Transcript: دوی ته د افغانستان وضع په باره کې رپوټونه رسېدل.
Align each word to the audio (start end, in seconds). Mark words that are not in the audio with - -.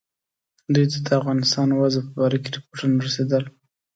دوی 0.73 0.85
ته 0.93 0.97
د 1.05 1.07
افغانستان 1.19 1.67
وضع 1.79 2.01
په 2.07 2.11
باره 2.19 2.37
کې 2.43 2.49
رپوټونه 2.55 2.95
رسېدل. 3.07 3.43